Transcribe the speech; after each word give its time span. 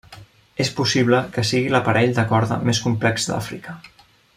És 0.63 0.71
possible 0.79 1.19
que 1.35 1.43
sigui 1.51 1.71
l'aparell 1.75 2.17
de 2.21 2.27
corda 2.33 2.61
més 2.71 2.83
complex 2.87 3.33
d'Àfrica. 3.33 3.79